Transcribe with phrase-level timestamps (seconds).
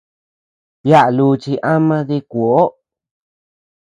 [0.89, 2.65] Yaʼa luchi ama dikuoʼoo.